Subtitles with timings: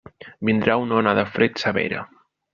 [0.47, 2.03] Vindrà una ona de fred severa.